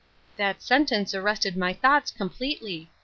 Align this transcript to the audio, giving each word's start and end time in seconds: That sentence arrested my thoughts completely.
That 0.35 0.63
sentence 0.63 1.13
arrested 1.13 1.55
my 1.55 1.73
thoughts 1.73 2.09
completely. 2.09 2.89